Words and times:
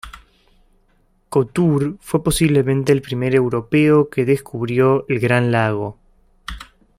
Couture 1.29 1.93
fue 1.99 2.23
posiblemente 2.23 2.91
el 2.91 3.03
primer 3.03 3.35
europeo 3.35 4.09
que 4.09 4.25
descubrió 4.25 5.05
el 5.09 5.19
gran 5.19 5.51
lago. 5.51 5.99